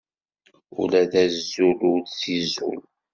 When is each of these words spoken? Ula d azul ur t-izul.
Ula 0.81 1.01
d 1.11 1.13
azul 1.23 1.77
ur 1.91 1.99
t-izul. 2.17 2.79